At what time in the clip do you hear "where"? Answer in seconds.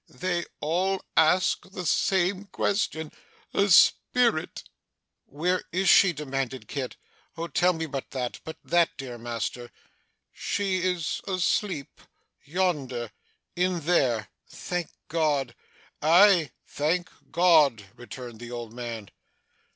5.25-5.63